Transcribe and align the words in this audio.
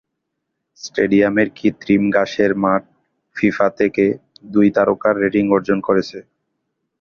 স্টেডিয়ামের 0.79 1.47
কৃত্রিম 1.55 2.03
ঘাসের 2.11 2.51
মাঠ 2.63 2.83
ফিফা 3.35 3.67
থেকে 3.79 4.05
দুই 4.45 4.67
তারকা 4.75 5.09
রেটিং 5.13 5.45
অর্জন 5.55 5.77
করেছে। 5.87 6.17